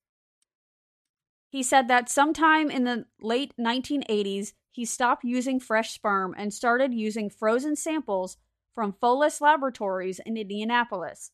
He 1.50 1.62
said 1.62 1.88
that 1.88 2.08
sometime 2.08 2.70
in 2.70 2.84
the 2.84 3.04
late 3.20 3.52
1980s, 3.60 4.54
he 4.70 4.86
stopped 4.86 5.24
using 5.24 5.60
fresh 5.60 5.92
sperm 5.92 6.34
and 6.38 6.54
started 6.54 6.94
using 6.94 7.28
frozen 7.28 7.76
samples 7.76 8.38
from 8.74 8.92
Follas 8.92 9.40
Laboratories 9.40 10.20
in 10.26 10.36
Indianapolis, 10.36 11.30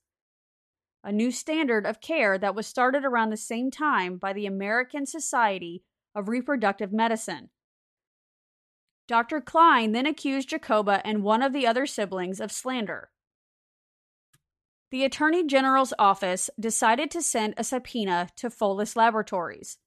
a 1.02 1.12
new 1.12 1.30
standard 1.30 1.86
of 1.86 2.00
care 2.00 2.36
that 2.38 2.54
was 2.54 2.66
started 2.66 3.04
around 3.04 3.30
the 3.30 3.36
same 3.36 3.70
time 3.70 4.16
by 4.16 4.32
the 4.32 4.46
American 4.46 5.06
Society 5.06 5.82
of 6.14 6.28
Reproductive 6.28 6.92
Medicine. 6.92 7.50
Dr. 9.08 9.40
Cline 9.40 9.92
then 9.92 10.06
accused 10.06 10.50
Jacoba 10.50 11.04
and 11.04 11.22
one 11.22 11.42
of 11.42 11.52
the 11.52 11.66
other 11.66 11.86
siblings 11.86 12.40
of 12.40 12.52
slander. 12.52 13.10
The 14.90 15.04
Attorney 15.04 15.46
General's 15.46 15.94
office 15.98 16.50
decided 16.58 17.10
to 17.12 17.22
send 17.22 17.54
a 17.56 17.64
subpoena 17.64 18.28
to 18.36 18.50
Follas 18.50 18.96
Laboratories. 18.96 19.78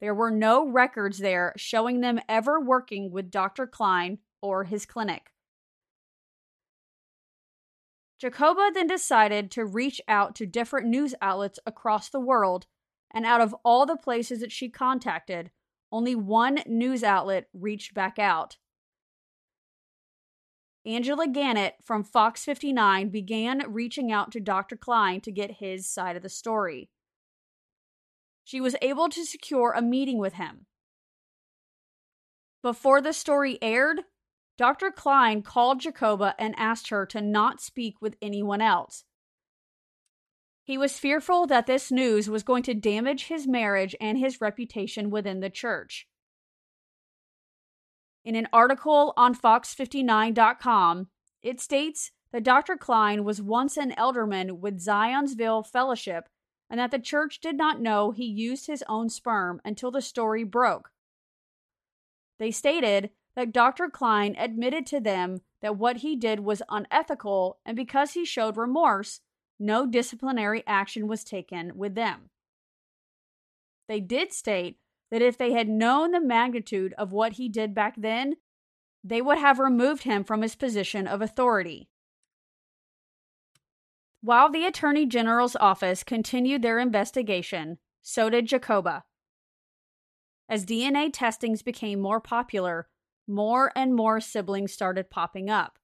There 0.00 0.14
were 0.14 0.30
no 0.30 0.68
records 0.68 1.18
there 1.18 1.52
showing 1.56 2.00
them 2.00 2.20
ever 2.28 2.60
working 2.60 3.10
with 3.10 3.30
Dr. 3.30 3.66
Cline 3.66 4.18
or 4.40 4.64
his 4.64 4.86
clinic. 4.86 5.32
Jacoba 8.18 8.70
then 8.74 8.88
decided 8.88 9.50
to 9.52 9.64
reach 9.64 10.00
out 10.08 10.34
to 10.36 10.46
different 10.46 10.88
news 10.88 11.14
outlets 11.20 11.58
across 11.64 12.08
the 12.08 12.20
world, 12.20 12.66
and 13.12 13.24
out 13.24 13.40
of 13.40 13.54
all 13.64 13.86
the 13.86 13.96
places 13.96 14.40
that 14.40 14.52
she 14.52 14.68
contacted, 14.68 15.50
only 15.92 16.14
one 16.14 16.58
news 16.66 17.04
outlet 17.04 17.46
reached 17.54 17.94
back 17.94 18.18
out. 18.18 18.56
Angela 20.84 21.28
Ganote 21.28 21.74
from 21.84 22.02
Fox 22.02 22.44
59 22.44 23.10
began 23.10 23.62
reaching 23.68 24.10
out 24.10 24.32
to 24.32 24.40
Dr. 24.40 24.76
Cline 24.76 25.20
to 25.20 25.30
get 25.30 25.58
his 25.58 25.88
side 25.88 26.16
of 26.16 26.22
the 26.22 26.28
story. 26.28 26.90
She 28.44 28.60
was 28.60 28.76
able 28.80 29.08
to 29.10 29.24
secure 29.24 29.72
a 29.72 29.82
meeting 29.82 30.18
with 30.18 30.34
him. 30.34 30.66
Before 32.62 33.00
the 33.00 33.12
story 33.12 33.58
aired, 33.60 34.00
Dr. 34.58 34.90
Cline 34.90 35.42
called 35.42 35.80
Jacoba 35.80 36.34
and 36.36 36.54
asked 36.58 36.88
her 36.88 37.06
to 37.06 37.20
not 37.20 37.60
speak 37.60 38.02
with 38.02 38.16
anyone 38.20 38.60
else. 38.60 39.04
He 40.64 40.76
was 40.76 40.98
fearful 40.98 41.46
that 41.46 41.66
this 41.66 41.90
news 41.90 42.28
was 42.28 42.42
going 42.42 42.64
to 42.64 42.74
damage 42.74 43.28
his 43.28 43.46
marriage 43.46 43.94
and 44.00 44.18
his 44.18 44.40
reputation 44.40 45.10
within 45.10 45.40
the 45.40 45.48
church. 45.48 46.08
In 48.24 48.34
an 48.34 48.48
article 48.52 49.14
on 49.16 49.34
Fox59.com, 49.34 51.06
it 51.40 51.60
states 51.60 52.10
that 52.32 52.42
Dr. 52.42 52.76
Cline 52.76 53.24
was 53.24 53.40
once 53.40 53.76
an 53.76 53.92
elderman 53.92 54.58
with 54.58 54.84
Zionsville 54.84 55.66
Fellowship 55.66 56.28
and 56.68 56.78
that 56.78 56.90
the 56.90 56.98
church 56.98 57.40
did 57.40 57.56
not 57.56 57.80
know 57.80 58.10
he 58.10 58.26
used 58.26 58.66
his 58.66 58.84
own 58.88 59.08
sperm 59.08 59.60
until 59.64 59.90
the 59.90 60.02
story 60.02 60.44
broke. 60.44 60.90
They 62.38 62.50
stated 62.50 63.10
that 63.38 63.52
Dr. 63.52 63.88
Cline 63.88 64.34
admitted 64.36 64.84
to 64.86 64.98
them 64.98 65.42
that 65.62 65.76
what 65.76 65.98
he 65.98 66.16
did 66.16 66.40
was 66.40 66.60
unethical, 66.68 67.60
and 67.64 67.76
because 67.76 68.14
he 68.14 68.24
showed 68.24 68.56
remorse, 68.56 69.20
no 69.60 69.86
disciplinary 69.86 70.64
action 70.66 71.06
was 71.06 71.22
taken 71.22 71.78
with 71.78 71.94
them. 71.94 72.30
They 73.86 74.00
did 74.00 74.32
state 74.32 74.78
that 75.12 75.22
if 75.22 75.38
they 75.38 75.52
had 75.52 75.68
known 75.68 76.10
the 76.10 76.20
magnitude 76.20 76.94
of 76.98 77.12
what 77.12 77.34
he 77.34 77.48
did 77.48 77.76
back 77.76 77.94
then, 77.96 78.38
they 79.04 79.22
would 79.22 79.38
have 79.38 79.60
removed 79.60 80.02
him 80.02 80.24
from 80.24 80.42
his 80.42 80.56
position 80.56 81.06
of 81.06 81.22
authority. 81.22 81.88
While 84.20 84.50
the 84.50 84.66
Attorney 84.66 85.06
General's 85.06 85.54
office 85.60 86.02
continued 86.02 86.62
their 86.62 86.80
investigation, 86.80 87.78
so 88.02 88.30
did 88.30 88.46
Jacoba. 88.46 89.04
As 90.48 90.66
DNA 90.66 91.10
testings 91.12 91.62
became 91.62 92.00
more 92.00 92.20
popular, 92.20 92.88
more 93.28 93.70
and 93.76 93.94
more 93.94 94.20
siblings 94.20 94.72
started 94.72 95.10
popping 95.10 95.50
up. 95.50 95.78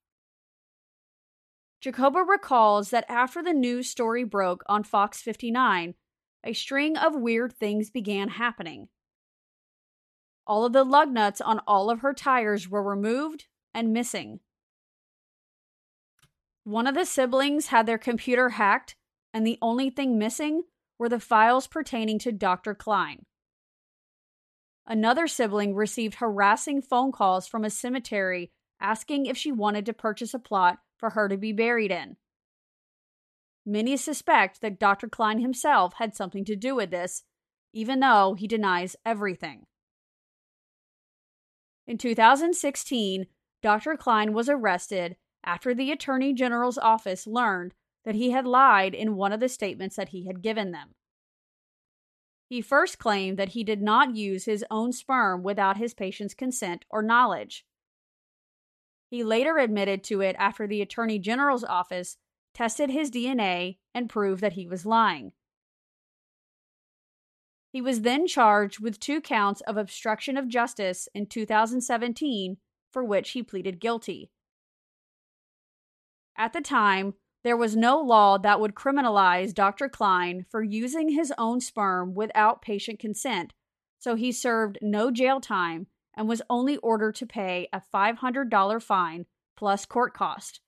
Jacoba 1.80 2.20
recalls 2.20 2.90
that 2.90 3.04
after 3.08 3.42
the 3.42 3.52
news 3.52 3.90
story 3.90 4.24
broke 4.24 4.62
on 4.66 4.82
Fox 4.84 5.20
59, 5.20 5.94
a 6.42 6.52
string 6.54 6.96
of 6.96 7.14
weird 7.14 7.52
things 7.52 7.90
began 7.90 8.28
happening. 8.28 8.88
All 10.46 10.64
of 10.64 10.72
the 10.72 10.84
lug 10.84 11.12
nuts 11.12 11.40
on 11.40 11.60
all 11.66 11.90
of 11.90 12.00
her 12.00 12.14
tires 12.14 12.68
were 12.68 12.82
removed 12.82 13.46
and 13.74 13.92
missing. 13.92 14.40
One 16.64 16.86
of 16.86 16.94
the 16.94 17.04
siblings 17.04 17.66
had 17.66 17.84
their 17.84 17.98
computer 17.98 18.50
hacked, 18.50 18.96
and 19.34 19.46
the 19.46 19.58
only 19.60 19.90
thing 19.90 20.18
missing 20.18 20.62
were 20.98 21.08
the 21.10 21.20
files 21.20 21.66
pertaining 21.66 22.18
to 22.20 22.32
Dr. 22.32 22.74
Cline. 22.74 23.26
Another 24.87 25.26
sibling 25.26 25.75
received 25.75 26.17
harassing 26.17 26.83
phone 26.83 27.11
calls 27.11 27.47
from 27.47 27.64
a 27.64 27.71
cemetery 27.71 28.53
asking 28.81 29.26
if 29.26 29.37
she 29.37 29.50
wanted 29.50 29.87
to 29.87 29.93
purchase 29.93 30.35
a 30.35 30.38
plot 30.38 30.79
for 30.99 31.11
her 31.11 31.29
to 31.29 31.37
be 31.37 31.53
buried 31.53 31.91
in. 31.91 32.17
Many 33.64 33.97
suspect 33.97 34.61
that 34.61 34.79
Dr. 34.79 35.09
Cline 35.09 35.41
himself 35.41 35.95
had 35.95 36.14
something 36.14 36.45
to 36.45 36.57
do 36.57 36.75
with 36.75 36.91
this, 36.91 37.23
even 37.73 38.00
though 38.00 38.35
he 38.38 38.47
denies 38.47 38.95
everything. 39.07 39.67
In 41.87 41.97
2016, 41.97 43.26
Dr. 43.62 43.97
Cline 43.97 44.35
was 44.35 44.50
arrested 44.50 45.17
after 45.43 45.75
the 45.75 45.91
Attorney 45.91 46.35
General's 46.35 46.79
office 46.79 47.26
learned 47.26 47.73
that 48.05 48.14
he 48.14 48.31
had 48.31 48.47
lied 48.47 48.95
in 48.95 49.17
one 49.17 49.33
of 49.33 49.41
the 49.41 49.49
statements 49.49 49.97
that 49.97 50.11
he 50.11 50.26
had 50.26 50.43
given 50.43 50.73
them. 50.73 50.95
He 52.54 52.62
first 52.62 53.00
claimed 53.00 53.37
that 53.37 53.49
he 53.49 53.64
did 53.64 53.82
not 53.82 54.14
use 54.14 54.44
his 54.44 54.64
own 54.70 54.92
sperm 54.92 55.42
without 55.42 55.76
his 55.76 55.92
patient's 55.92 56.34
consent 56.34 56.84
or 56.88 57.02
knowledge. 57.02 57.66
He 59.11 59.25
later 59.25 59.58
admitted 59.58 60.04
to 60.04 60.20
it 60.20 60.37
after 60.38 60.68
the 60.68 60.80
Attorney 60.80 61.18
General's 61.18 61.64
office 61.64 62.16
tested 62.52 62.90
his 62.90 63.11
DNA 63.11 63.78
and 63.92 64.08
proved 64.08 64.40
that 64.40 64.52
he 64.52 64.68
was 64.68 64.87
lying. 64.87 65.32
He 67.73 67.80
was 67.80 68.02
then 68.02 68.25
charged 68.28 68.78
with 68.78 69.00
two 69.00 69.20
counts 69.20 69.61
of 69.62 69.76
obstruction 69.76 70.37
of 70.37 70.46
justice 70.46 71.08
in 71.12 71.26
2017, 71.26 72.58
for 72.92 73.02
which 73.02 73.30
he 73.30 73.42
pleaded 73.42 73.80
guilty. 73.80 74.30
At 76.38 76.52
the 76.52 76.61
time, 76.61 77.14
there 77.44 77.56
was 77.56 77.76
no 77.76 78.00
law 78.00 78.38
that 78.38 78.58
would 78.58 78.74
criminalize 78.74 79.54
Dr. 79.54 79.88
Cline 79.88 80.46
for 80.50 80.62
using 80.62 81.10
his 81.10 81.32
own 81.36 81.60
sperm 81.60 82.14
without 82.14 82.62
patient 82.62 82.98
consent, 82.98 83.52
so 83.98 84.14
he 84.14 84.32
served 84.32 84.78
no 84.80 85.10
jail 85.10 85.40
time 85.40 85.86
and 86.16 86.26
was 86.26 86.42
only 86.48 86.78
ordered 86.78 87.14
to 87.16 87.26
pay 87.26 87.68
a 87.72 87.82
$500 87.94 88.82
fine 88.82 89.26
plus 89.56 89.84
court 89.84 90.14
cost. 90.14 90.60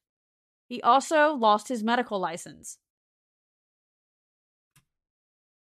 He 0.69 0.83
also 0.83 1.35
lost 1.35 1.69
his 1.69 1.83
medical 1.83 2.19
license. 2.19 2.79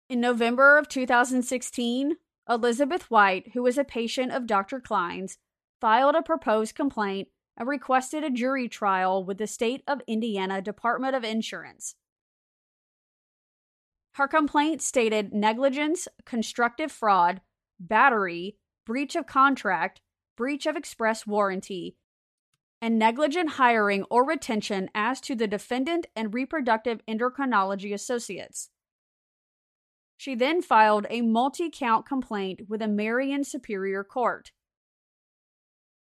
In 0.09 0.19
November 0.19 0.77
of 0.77 0.87
2016, 0.89 2.17
Elizabeth 2.49 3.11
White, 3.11 3.51
who 3.53 3.63
was 3.63 3.77
a 3.77 3.83
patient 3.83 4.31
of 4.31 4.47
Dr. 4.47 4.79
Cline's, 4.79 5.37
filed 5.79 6.15
a 6.15 6.21
proposed 6.21 6.75
complaint 6.75 7.27
and 7.57 7.67
requested 7.67 8.23
a 8.23 8.29
jury 8.29 8.69
trial 8.69 9.23
with 9.23 9.39
the 9.39 9.47
state 9.47 9.83
of 9.87 10.01
Indiana 10.07 10.61
Department 10.61 11.15
of 11.15 11.23
Insurance. 11.23 11.95
Her 14.13 14.27
complaint 14.27 14.81
stated 14.81 15.33
negligence, 15.33 16.07
constructive 16.25 16.91
fraud, 16.91 17.41
battery, 17.79 18.57
breach 18.85 19.15
of 19.15 19.27
contract, 19.27 20.01
breach 20.35 20.65
of 20.65 20.75
express 20.75 21.27
warranty, 21.27 21.97
and 22.81 22.97
negligent 22.97 23.51
hiring 23.51 24.03
or 24.09 24.25
retention 24.25 24.89
as 24.93 25.19
to 25.21 25.35
the 25.35 25.47
defendant 25.47 26.07
and 26.15 26.33
reproductive 26.33 27.01
endocrinology 27.07 27.93
associates. 27.93 28.69
She 30.15 30.35
then 30.35 30.61
filed 30.61 31.05
a 31.09 31.21
multi 31.21 31.69
count 31.71 32.07
complaint 32.07 32.61
with 32.67 32.81
a 32.81 32.87
Marion 32.87 33.43
Superior 33.43 34.03
Court. 34.03 34.51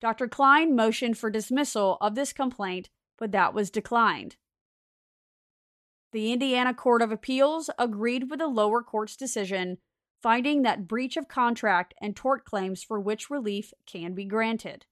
Dr. 0.01 0.27
Cline 0.27 0.75
motioned 0.75 1.17
for 1.17 1.29
dismissal 1.29 1.97
of 1.99 2.15
this 2.15 2.31
complaint, 2.33 2.89
but 3.17 3.31
that 3.31 3.53
was 3.53 3.69
declined. 3.69 4.37
The 6.11 6.31
Indiana 6.31 6.73
Court 6.73 7.01
of 7.01 7.11
Appeals 7.11 7.69
agreed 7.77 8.29
with 8.29 8.39
the 8.39 8.47
lower 8.47 8.81
court's 8.81 9.15
decision, 9.15 9.77
finding 10.21 10.63
that 10.63 10.87
breach 10.87 11.17
of 11.17 11.27
contract 11.27 11.93
and 12.01 12.15
tort 12.15 12.45
claims 12.45 12.81
for 12.83 12.99
which 12.99 13.29
relief 13.29 13.73
can 13.85 14.13
be 14.13 14.25
granted. 14.25 14.85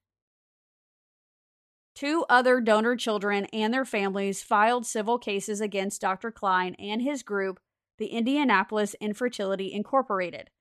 Two 1.96 2.26
other 2.30 2.62
donor 2.62 2.96
children 2.96 3.46
and 3.46 3.74
their 3.74 3.86
families 3.86 4.44
filed 4.44 4.86
civil 4.86 5.18
cases 5.18 5.60
against 5.60 6.02
Dr. 6.02 6.32
Cline 6.32 6.76
and 6.76 7.02
his 7.02 7.24
group, 7.24 7.60
the 7.98 8.08
Indianapolis 8.08 8.96
Infertility 9.02 9.74
Incorporated. 9.74 10.52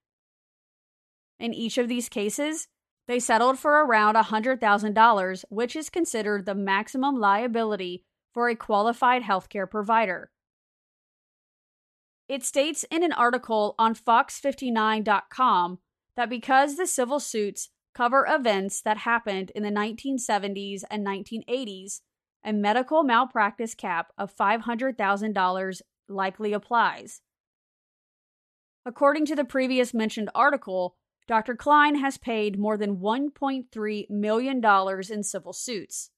In 1.38 1.52
each 1.52 1.76
of 1.76 1.88
these 1.88 2.08
cases, 2.08 2.68
they 3.08 3.18
settled 3.18 3.58
for 3.58 3.84
around 3.84 4.16
$100,000, 4.16 5.44
which 5.48 5.76
is 5.76 5.90
considered 5.90 6.44
the 6.44 6.54
maximum 6.54 7.16
liability 7.16 8.04
for 8.32 8.48
a 8.48 8.56
qualified 8.56 9.22
healthcare 9.22 9.70
provider. 9.70 10.30
It 12.28 12.44
states 12.44 12.84
in 12.90 13.04
an 13.04 13.12
article 13.12 13.75
on 13.78 13.94
Fox59.com 13.94 15.78
that 16.16 16.28
because 16.28 16.76
the 16.76 16.86
civil 16.86 17.20
suits 17.20 17.70
cover 17.94 18.26
events 18.28 18.82
that 18.82 18.98
happened 18.98 19.52
in 19.54 19.62
the 19.62 19.70
1970s 19.70 20.82
and 20.90 21.06
1980s, 21.06 22.00
a 22.44 22.52
medical 22.52 23.02
malpractice 23.02 23.75
cap 23.75 24.12
of 24.18 24.36
$500,000 24.36 25.82
likely 26.08 26.52
applies. 26.52 27.20
According 28.84 29.26
to 29.26 29.34
the 29.34 29.44
previous 29.44 29.94
mentioned 29.94 30.30
article, 30.34 30.96
Dr. 31.26 31.56
Cline 31.56 31.97
has 31.97 32.18
paid 32.18 32.59
more 32.59 32.76
than 32.76 32.99
$1.3 32.99 34.11
million 34.11 34.62
in 35.11 35.23
civil 35.23 35.52
suits. 35.52 36.11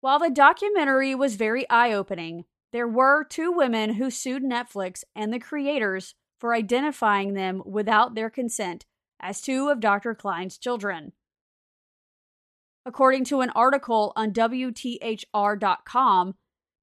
While 0.00 0.18
the 0.18 0.30
documentary 0.30 1.14
was 1.14 1.36
very 1.36 1.68
eye 1.70 1.92
opening, 1.92 2.44
there 2.72 2.88
were 2.88 3.24
two 3.24 3.50
women 3.50 3.94
who 3.94 4.10
sued 4.10 4.42
Netflix 4.42 5.02
and 5.16 5.32
the 5.32 5.38
creators 5.38 6.14
for 6.38 6.52
identifying 6.54 7.32
them 7.32 7.62
without 7.64 8.14
their 8.14 8.28
consent 8.28 8.84
as 9.18 9.40
two 9.40 9.70
of 9.70 9.80
Dr. 9.80 10.14
Cline's 10.14 10.58
children. 10.58 11.12
According 12.84 13.24
to 13.26 13.40
an 13.40 13.48
article 13.50 14.12
on 14.14 14.32
WTHR.com, 14.32 14.74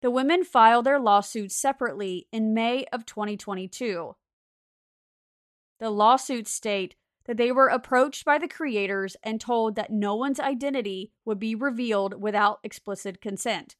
the 0.01 0.09
women 0.09 0.43
filed 0.43 0.85
their 0.85 0.99
lawsuits 0.99 1.55
separately 1.55 2.27
in 2.31 2.55
May 2.55 2.85
of 2.91 3.05
2022. 3.05 4.15
The 5.81 5.89
lawsuits 5.89 6.51
state 6.51 6.93
that 7.25 7.37
they 7.37 7.51
were 7.51 7.67
approached 7.67 8.23
by 8.23 8.37
the 8.37 8.47
creators 8.47 9.17
and 9.23 9.41
told 9.41 9.73
that 9.75 9.89
no 9.91 10.15
one's 10.15 10.39
identity 10.39 11.11
would 11.25 11.39
be 11.39 11.55
revealed 11.55 12.21
without 12.21 12.59
explicit 12.63 13.19
consent. 13.19 13.75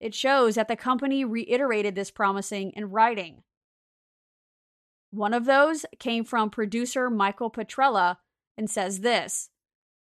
It 0.00 0.14
shows 0.14 0.54
that 0.54 0.68
the 0.68 0.74
company 0.74 1.26
reiterated 1.26 1.94
this 1.94 2.10
promising 2.10 2.72
in 2.72 2.90
writing. 2.90 3.42
One 5.10 5.34
of 5.34 5.44
those 5.44 5.84
came 5.98 6.24
from 6.24 6.48
producer 6.48 7.10
Michael 7.10 7.50
Petrella 7.50 8.16
and 8.56 8.70
says 8.70 9.00
this 9.00 9.50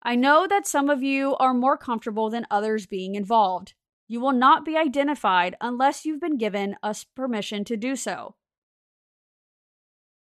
I 0.02 0.16
know 0.16 0.46
that 0.46 0.66
some 0.66 0.90
of 0.90 1.02
you 1.02 1.34
are 1.36 1.54
more 1.54 1.78
comfortable 1.78 2.28
than 2.28 2.46
others 2.50 2.84
being 2.84 3.14
involved. 3.14 3.72
You 4.06 4.20
will 4.20 4.32
not 4.32 4.66
be 4.66 4.76
identified 4.76 5.56
unless 5.62 6.04
you've 6.04 6.20
been 6.20 6.36
given 6.36 6.76
us 6.82 7.04
permission 7.04 7.64
to 7.64 7.76
do 7.78 7.96
so. 7.96 8.34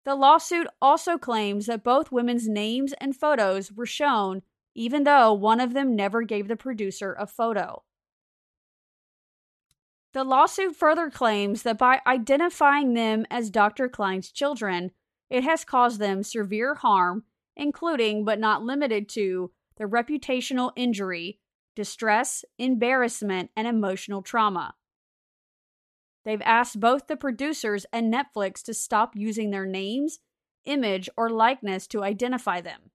The 0.08 0.16
lawsuit 0.16 0.68
also 0.82 1.18
claims 1.18 1.66
that 1.66 1.84
both 1.84 2.14
women's 2.14 2.48
names 2.48 2.94
and 2.94 3.14
photos 3.14 3.74
were 3.74 3.86
shown, 3.86 4.42
even 4.74 5.04
though 5.04 5.34
one 5.34 5.60
of 5.60 5.74
them 5.74 5.98
never 5.98 6.22
gave 6.22 6.48
the 6.48 6.56
producer 6.56 7.14
a 7.20 7.28
photo. 7.28 7.84
The 10.14 10.24
lawsuit 10.24 10.78
further 10.78 11.10
claims 11.10 11.64
that 11.64 11.78
by 11.78 12.00
identifying 12.08 12.94
them 12.94 13.26
as 13.30 13.50
Dr. 13.50 13.90
Cline's 13.90 14.32
children, 14.32 14.92
it 15.30 15.44
has 15.44 15.66
caused 15.66 16.00
them 16.00 16.24
severe 16.24 16.76
harm, 16.76 17.26
including 17.58 18.24
but 18.24 18.40
not 18.40 18.64
limited 18.64 19.10
to 19.10 19.52
the 19.76 19.84
reputational 19.84 20.72
injury, 20.78 21.42
distress, 21.76 22.46
embarrassment, 22.58 23.52
and 23.58 23.68
emotional 23.68 24.22
trauma. 24.22 24.74
They've 26.28 26.42
asked 26.44 26.82
both 26.82 27.08
the 27.08 27.16
producers 27.16 27.86
and 27.94 28.14
Netflix 28.14 28.62
to 28.64 28.74
stop 28.74 29.16
using 29.16 29.50
their 29.50 29.66
names, 29.66 30.20
image, 30.66 31.08
or 31.16 31.30
likeness 31.30 31.88
to 31.88 32.04
identify 32.04 32.60
them. 32.60 32.92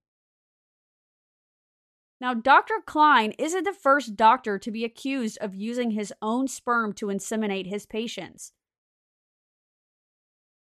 Now, 2.20 2.34
Dr. 2.34 2.74
Cline 2.84 3.32
isn't 3.38 3.64
the 3.64 3.72
first 3.72 4.16
doctor 4.16 4.58
to 4.58 4.70
be 4.70 4.84
accused 4.84 5.38
of 5.40 5.54
using 5.54 5.92
his 5.92 6.12
own 6.20 6.46
sperm 6.46 6.92
to 6.92 7.06
inseminate 7.06 7.68
his 7.68 7.86
patients. 7.86 8.52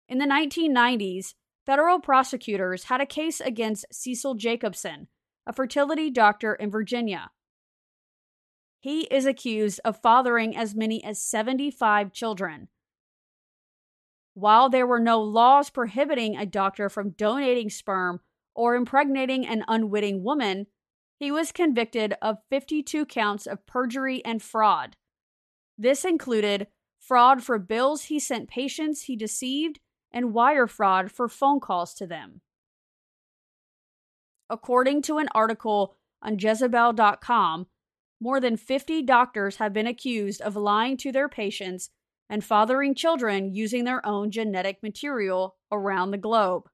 In 0.08 0.16
the 0.16 0.24
1990s, 0.24 1.34
federal 1.66 2.00
prosecutors 2.00 2.84
had 2.84 3.02
a 3.02 3.06
case 3.06 3.38
against 3.38 3.84
Cecil 3.92 4.36
Jacobson, 4.36 5.08
a 5.46 5.52
fertility 5.52 6.08
doctor 6.08 6.54
in 6.54 6.70
Virginia. 6.70 7.32
He 8.80 9.02
is 9.02 9.26
accused 9.26 9.80
of 9.84 10.00
fathering 10.00 10.56
as 10.56 10.74
many 10.74 11.02
as 11.02 11.22
75 11.22 12.12
children. 12.12 12.68
While 14.34 14.68
there 14.68 14.86
were 14.86 15.00
no 15.00 15.20
laws 15.22 15.70
prohibiting 15.70 16.36
a 16.36 16.46
doctor 16.46 16.88
from 16.88 17.10
donating 17.10 17.70
sperm 17.70 18.20
or 18.54 18.74
impregnating 18.74 19.46
an 19.46 19.64
unwitting 19.66 20.22
woman, 20.22 20.66
he 21.18 21.30
was 21.30 21.52
convicted 21.52 22.14
of 22.20 22.38
52 22.50 23.06
counts 23.06 23.46
of 23.46 23.66
perjury 23.66 24.22
and 24.24 24.42
fraud. 24.42 24.96
This 25.78 26.04
included 26.04 26.66
fraud 26.98 27.42
for 27.42 27.58
bills 27.58 28.04
he 28.04 28.18
sent 28.18 28.48
patients 28.48 29.02
he 29.02 29.16
deceived 29.16 29.80
and 30.12 30.34
wire 30.34 30.66
fraud 30.66 31.10
for 31.10 31.28
phone 31.28 31.60
calls 31.60 31.94
to 31.94 32.06
them. 32.06 32.40
According 34.48 35.02
to 35.02 35.18
an 35.18 35.28
article 35.34 35.96
on 36.22 36.38
Jezebel.com, 36.38 37.66
more 38.20 38.40
than 38.40 38.56
50 38.56 39.02
doctors 39.02 39.56
have 39.56 39.72
been 39.72 39.86
accused 39.86 40.40
of 40.40 40.56
lying 40.56 40.96
to 40.98 41.12
their 41.12 41.28
patients 41.28 41.90
and 42.28 42.42
fathering 42.42 42.94
children 42.94 43.54
using 43.54 43.84
their 43.84 44.04
own 44.04 44.30
genetic 44.30 44.82
material 44.82 45.56
around 45.70 46.10
the 46.10 46.18
globe. 46.18 46.64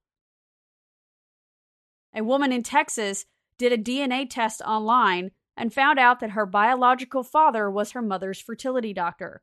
A 2.15 2.23
woman 2.23 2.51
in 2.51 2.63
Texas 2.63 3.25
did 3.57 3.71
a 3.71 3.77
DNA 3.77 4.27
test 4.29 4.61
online 4.61 5.31
and 5.55 5.73
found 5.73 5.99
out 5.99 6.19
that 6.19 6.31
her 6.31 6.45
biological 6.45 7.23
father 7.23 7.69
was 7.69 7.91
her 7.91 8.01
mother's 8.01 8.39
fertility 8.39 8.93
doctor. 8.93 9.41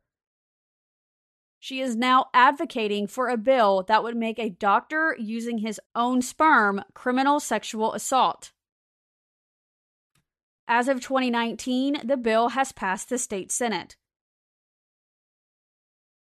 She 1.59 1.79
is 1.79 1.95
now 1.95 2.25
advocating 2.33 3.07
for 3.07 3.29
a 3.29 3.37
bill 3.37 3.83
that 3.87 4.03
would 4.03 4.17
make 4.17 4.39
a 4.39 4.49
doctor 4.49 5.15
using 5.19 5.59
his 5.59 5.79
own 5.95 6.21
sperm 6.21 6.83
criminal 6.93 7.39
sexual 7.39 7.93
assault. 7.93 8.51
As 10.73 10.87
of 10.87 11.01
2019, 11.01 11.97
the 12.01 12.15
bill 12.15 12.47
has 12.49 12.71
passed 12.71 13.09
the 13.09 13.17
state 13.17 13.51
Senate. 13.51 13.97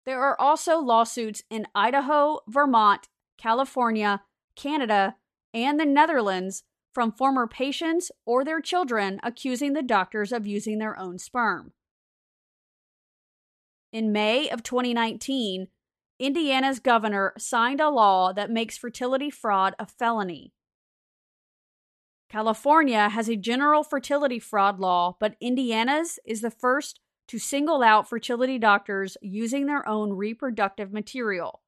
There 0.08 0.24
are 0.24 0.36
also 0.42 0.80
lawsuits 0.80 1.44
in 1.52 1.68
Idaho, 1.76 2.40
Vermont, 2.48 3.10
California, 3.38 4.24
Canada, 4.56 5.18
and 5.54 5.80
the 5.80 5.86
Netherlands 5.86 6.64
from 6.96 7.12
former 7.12 7.46
patients 7.46 8.12
or 8.26 8.44
their 8.44 8.60
children 8.60 9.20
accusing 9.22 9.74
the 9.74 9.84
doctors 9.84 10.32
of 10.32 10.48
using 10.48 10.80
their 10.80 10.98
own 10.98 11.20
sperm. 11.20 11.74
In 13.94 14.12
May 14.12 14.50
of 14.50 14.64
2019, 14.64 15.68
Indiana's 16.18 16.80
governor 16.80 17.34
signed 17.38 17.82
a 17.82 17.92
law 17.92 18.34
that 18.34 18.50
makes 18.50 18.80
fertility 18.80 19.30
fraud 19.30 19.76
a 19.78 19.86
felony. 19.86 20.54
California 22.30 23.10
has 23.10 23.28
a 23.28 23.36
general 23.36 23.84
fertility 23.84 24.38
fraud 24.38 24.80
law, 24.80 25.18
but 25.20 25.36
Indiana's 25.42 26.20
is 26.26 26.42
the 26.42 26.52
first 26.52 27.00
to 27.28 27.40
single 27.40 27.82
out 27.82 28.08
fertility 28.08 28.60
doctors 28.60 29.18
using 29.22 29.66
their 29.66 29.88
own 29.88 30.14
reproductive 30.14 30.94
material. 30.94 31.62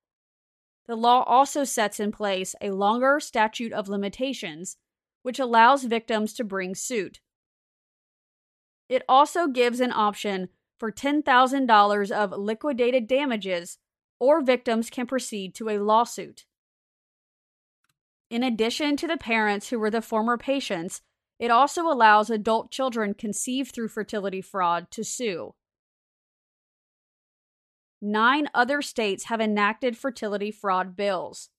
the 0.88 0.95
law 0.95 1.24
also 1.24 1.63
sets 1.63 2.00
in 2.00 2.12
place 2.12 2.54
a 2.60 2.71
longer 2.71 3.19
statute 3.19 3.71
of 3.71 3.88
limitations, 3.88 4.78
which 5.21 5.39
allows 5.39 5.84
victims 5.84 6.34
to 6.34 6.43
bring 6.43 6.76
suit. 6.76 7.21
It 8.89 9.04
also 9.08 9.47
gives 9.47 9.80
an 9.80 9.93
option 9.93 10.50
for 10.78 10.91
$10,000 10.91 12.12
of 12.12 12.32
liquidated 12.38 13.08
damages, 13.08 13.78
or 14.19 14.41
victims 14.41 14.89
can 14.89 15.06
proceed 15.06 15.56
to 15.56 15.69
a 15.69 15.80
lawsuit. 15.80 16.45
In 18.32 18.44
addition 18.44 18.96
to 18.96 19.08
the 19.08 19.17
parents 19.17 19.70
who 19.70 19.78
were 19.78 19.89
the 19.89 20.02
former 20.02 20.38
patients, 20.38 21.02
it 21.38 21.52
also 21.52 21.82
allows 21.82 22.30
adult 22.30 22.72
children 22.72 23.13
conceived 23.13 23.76
through 23.76 23.89
fertility 23.89 24.39
fraud 24.39 24.89
to 24.91 25.04
sue. 25.04 25.54
Nine 28.02 28.48
other 28.54 28.82
states 28.82 29.26
have 29.26 29.41
enacted 29.41 29.98
fertility 29.98 30.50
fraud 30.50 30.96
bills. 30.96 31.50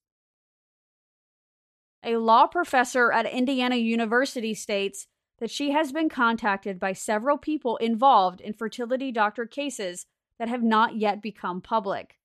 A 2.02 2.16
law 2.16 2.46
professor 2.46 3.12
at 3.12 3.26
Indiana 3.26 3.76
University 3.76 4.54
states 4.54 5.08
that 5.40 5.50
she 5.50 5.72
has 5.72 5.92
been 5.92 6.08
contacted 6.08 6.80
by 6.80 6.94
several 6.94 7.36
people 7.36 7.76
involved 7.76 8.40
in 8.40 8.54
fertility 8.54 9.12
doctor 9.12 9.44
cases 9.44 10.06
that 10.38 10.48
have 10.48 10.62
not 10.62 10.96
yet 10.96 11.20
become 11.20 11.60
public. 11.60 12.16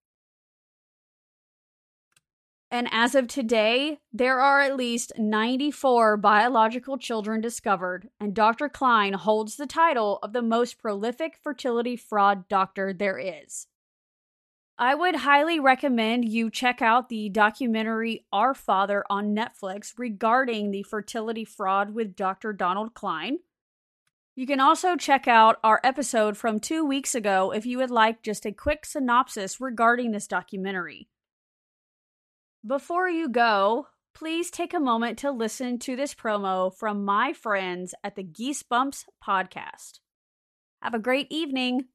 And 2.70 2.90
as 2.92 3.16
of 3.16 3.28
today, 3.28 4.00
there 4.12 4.42
are 4.42 4.60
at 4.60 4.76
least 4.76 5.14
94 5.18 6.18
biological 6.18 6.98
children 6.98 7.40
discovered, 7.40 8.10
and 8.20 8.34
Dr. 8.34 8.68
Cline 8.68 9.14
holds 9.14 9.56
the 9.56 9.66
title 9.66 10.20
of 10.22 10.34
the 10.34 10.42
most 10.42 10.78
prolific 10.78 11.38
fertility 11.42 11.96
fraud 11.96 12.50
doctor 12.50 12.92
there 12.92 13.18
is. 13.18 13.68
I 14.78 14.94
would 14.94 15.16
highly 15.16 15.60
recommend 15.60 16.30
you 16.30 16.52
check 16.52 16.82
out 16.82 17.10
the 17.10 17.30
documentary 17.30 18.26
Our 18.32 18.54
Father 18.54 19.04
on 19.10 19.34
Netflix 19.34 19.94
regarding 19.98 20.70
the 20.70 20.84
fertility 20.84 21.46
fraud 21.46 21.96
with 21.96 22.16
Dr. 22.16 22.54
Donald 22.54 22.94
Cline. 22.94 23.40
You 24.36 24.46
can 24.46 24.60
also 24.60 24.96
check 24.96 25.28
out 25.28 25.58
our 25.64 25.80
episode 25.84 26.38
from 26.38 26.60
two 26.60 26.86
weeks 26.86 27.16
ago 27.16 27.52
if 27.52 27.66
you 27.66 27.80
would 27.80 27.90
like 27.90 28.22
just 28.22 28.46
a 28.46 28.52
quick 28.52 28.86
synopsis 28.86 29.60
regarding 29.60 30.12
this 30.12 30.28
documentary. 30.28 31.08
Before 32.68 33.08
you 33.08 33.30
go, 33.30 33.88
please 34.14 34.52
take 34.52 34.74
a 34.74 34.80
moment 34.80 35.20
to 35.20 35.32
listen 35.32 35.80
to 35.80 35.96
this 35.96 36.14
promo 36.14 36.76
from 36.76 37.06
my 37.06 37.32
friends 37.32 37.96
at 38.04 38.18
the 38.18 38.26
Geesebumps 38.26 39.06
podcast. 39.26 40.00
Have 40.82 40.94
a 40.94 41.00
great 41.00 41.28
evening. 41.30 41.86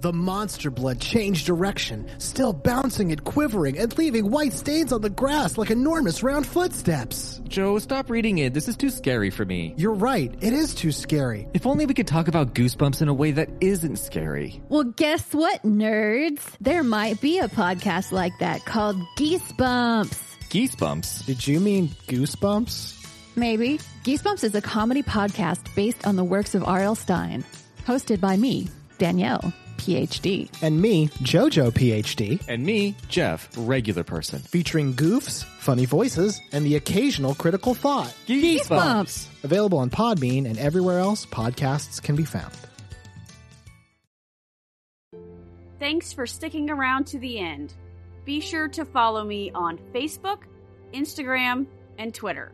The 0.00 0.12
monster 0.12 0.70
blood 0.70 1.00
changed 1.00 1.46
direction, 1.46 2.08
still 2.18 2.52
bouncing 2.52 3.10
and 3.10 3.24
quivering 3.24 3.78
and 3.78 3.98
leaving 3.98 4.30
white 4.30 4.52
stains 4.52 4.92
on 4.92 5.00
the 5.00 5.10
grass 5.10 5.58
like 5.58 5.72
enormous 5.72 6.22
round 6.22 6.46
footsteps. 6.46 7.40
Joe, 7.48 7.80
stop 7.80 8.08
reading 8.08 8.38
it. 8.38 8.54
This 8.54 8.68
is 8.68 8.76
too 8.76 8.90
scary 8.90 9.30
for 9.30 9.44
me. 9.44 9.74
You're 9.76 9.94
right, 9.94 10.32
it 10.40 10.52
is 10.52 10.72
too 10.72 10.92
scary. 10.92 11.48
If 11.52 11.66
only 11.66 11.84
we 11.84 11.94
could 11.94 12.06
talk 12.06 12.28
about 12.28 12.54
goosebumps 12.54 13.02
in 13.02 13.08
a 13.08 13.14
way 13.14 13.32
that 13.32 13.48
isn't 13.60 13.96
scary. 13.96 14.62
Well, 14.68 14.84
guess 14.84 15.32
what, 15.34 15.64
nerds? 15.64 16.42
There 16.60 16.84
might 16.84 17.20
be 17.20 17.40
a 17.40 17.48
podcast 17.48 18.12
like 18.12 18.38
that 18.38 18.64
called 18.64 18.96
Geesebumps. 19.16 20.16
Geesebumps? 20.48 21.26
Did 21.26 21.44
you 21.44 21.58
mean 21.58 21.88
goosebumps? 22.06 22.94
Maybe. 23.34 23.78
Geesebumps 24.04 24.44
is 24.44 24.54
a 24.54 24.62
comedy 24.62 25.02
podcast 25.02 25.74
based 25.74 26.06
on 26.06 26.14
the 26.14 26.24
works 26.24 26.54
of 26.54 26.62
R.L. 26.62 26.94
Stine, 26.94 27.44
hosted 27.84 28.20
by 28.20 28.36
me, 28.36 28.68
Danielle. 28.98 29.52
PhD. 29.78 30.50
And 30.60 30.80
me, 30.80 31.08
JoJo 31.08 31.70
PhD. 31.72 32.42
And 32.48 32.64
me, 32.64 32.94
Jeff, 33.08 33.48
regular 33.56 34.04
person. 34.04 34.40
Featuring 34.40 34.92
goofs, 34.92 35.44
funny 35.44 35.86
voices, 35.86 36.40
and 36.52 36.66
the 36.66 36.76
occasional 36.76 37.34
critical 37.34 37.74
thought. 37.74 38.14
Geesebumps! 38.26 39.28
Available 39.44 39.78
on 39.78 39.88
Podbean 39.88 40.46
and 40.46 40.58
everywhere 40.58 40.98
else 40.98 41.24
podcasts 41.24 42.02
can 42.02 42.16
be 42.16 42.24
found. 42.24 42.52
Thanks 45.78 46.12
for 46.12 46.26
sticking 46.26 46.70
around 46.70 47.06
to 47.08 47.18
the 47.18 47.38
end. 47.38 47.72
Be 48.24 48.40
sure 48.40 48.68
to 48.68 48.84
follow 48.84 49.24
me 49.24 49.50
on 49.52 49.78
Facebook, 49.94 50.40
Instagram, 50.92 51.66
and 51.98 52.12
Twitter. 52.12 52.52